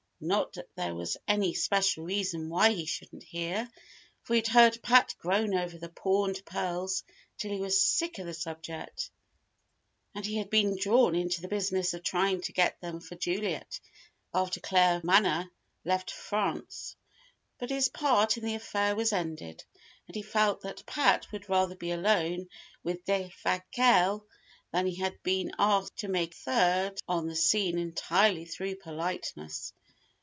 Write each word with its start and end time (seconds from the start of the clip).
Not 0.23 0.53
that 0.53 0.69
there 0.75 0.93
was 0.93 1.17
any 1.27 1.55
special 1.55 2.03
reason 2.03 2.47
why 2.47 2.69
he 2.73 2.85
shouldn't 2.85 3.23
hear, 3.23 3.67
for 4.21 4.35
he'd 4.35 4.45
heard 4.49 4.83
Pat 4.83 5.15
groan 5.17 5.55
over 5.55 5.79
the 5.79 5.89
pawned 5.89 6.45
pearls 6.45 7.03
till 7.39 7.51
he 7.51 7.59
was 7.59 7.83
sick 7.83 8.19
of 8.19 8.27
the 8.27 8.33
subject; 8.35 9.09
and 10.13 10.23
he 10.23 10.35
had 10.37 10.51
been 10.51 10.77
drawn 10.77 11.15
into 11.15 11.41
the 11.41 11.47
business 11.47 11.95
of 11.95 12.03
trying 12.03 12.39
to 12.41 12.53
get 12.53 12.79
them 12.81 12.99
for 12.99 13.15
Juliet 13.15 13.79
after 14.31 14.59
Claremanagh 14.59 15.49
left 15.85 16.11
France. 16.11 16.95
But 17.57 17.71
his 17.71 17.89
part 17.89 18.37
in 18.37 18.45
the 18.45 18.53
affair 18.53 18.95
was 18.95 19.11
ended, 19.11 19.63
and 20.05 20.15
he 20.15 20.21
felt 20.21 20.61
that 20.61 20.85
Pat 20.85 21.31
would 21.31 21.49
rather 21.49 21.75
be 21.75 21.89
alone 21.89 22.47
with 22.83 23.05
Defasquelle; 23.05 24.25
that 24.71 24.85
he 24.85 24.97
had 24.97 25.23
been 25.23 25.51
asked 25.57 25.97
to 25.97 26.07
make 26.09 26.33
a 26.33 26.37
third 26.37 27.01
on 27.07 27.25
the 27.25 27.35
scene 27.35 27.79
entirely 27.79 28.45
through 28.45 28.75
politeness. 28.75 29.73